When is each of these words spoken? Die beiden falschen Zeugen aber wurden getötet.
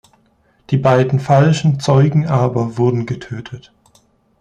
Die 0.71 0.77
beiden 0.77 1.19
falschen 1.19 1.79
Zeugen 1.79 2.25
aber 2.25 2.79
wurden 2.79 3.05
getötet. 3.05 3.71